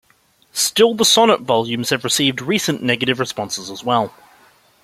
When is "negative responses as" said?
2.81-3.83